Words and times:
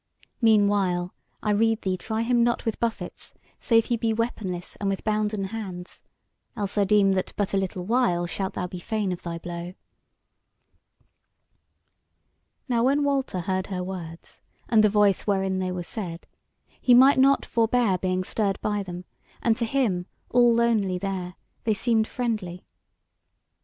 Meanwhile, 0.41 1.13
I 1.43 1.51
rede 1.51 1.83
thee 1.83 1.95
try 1.95 2.23
him 2.23 2.43
not 2.43 2.65
with 2.65 2.79
buffets, 2.79 3.35
save 3.59 3.85
he 3.85 3.97
be 3.97 4.13
weaponless 4.13 4.75
and 4.77 4.89
with 4.89 5.03
bounden 5.03 5.43
hands; 5.49 6.01
or 6.55 6.61
else 6.61 6.75
I 6.75 6.85
deem 6.85 7.11
that 7.11 7.33
but 7.37 7.53
a 7.53 7.57
little 7.57 7.85
while 7.85 8.25
shalt 8.25 8.55
thou 8.55 8.65
be 8.65 8.79
fain 8.79 9.11
of 9.11 9.21
thy 9.21 9.37
blow." 9.37 9.75
Now 12.67 12.83
when 12.85 13.03
Walter 13.03 13.41
heard 13.41 13.67
her 13.67 13.83
words 13.83 14.41
and 14.67 14.83
the 14.83 14.89
voice 14.89 15.27
wherein 15.27 15.59
they 15.59 15.71
were 15.71 15.83
said, 15.83 16.25
he 16.81 16.95
might 16.95 17.19
not 17.19 17.45
forbear 17.45 17.99
being 17.99 18.23
stirred 18.23 18.59
by 18.59 18.81
them, 18.81 19.05
and 19.39 19.55
to 19.57 19.65
him, 19.65 20.07
all 20.31 20.51
lonely 20.51 20.97
there, 20.97 21.35
they 21.63 21.75
seemed 21.75 22.07
friendly. 22.07 22.65